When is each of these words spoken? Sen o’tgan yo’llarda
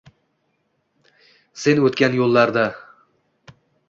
Sen 1.63 1.81
o’tgan 1.89 2.15
yo’llarda 2.21 2.65